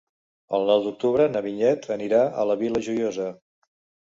El 0.59 0.63
nou 0.69 0.79
d'octubre 0.85 1.27
na 1.33 1.43
Vinyet 1.47 1.85
anirà 1.97 2.23
a 2.29 2.47
la 2.53 2.57
Vila 2.63 2.83
Joiosa. 2.89 3.31